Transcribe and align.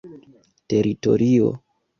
teritorio 0.69 1.47